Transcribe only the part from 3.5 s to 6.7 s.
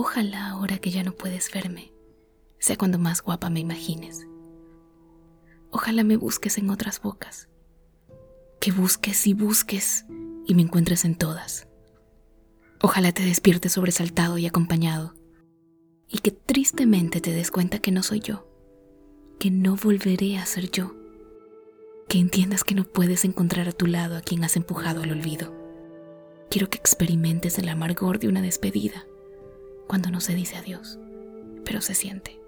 me imagines. Ojalá me busques en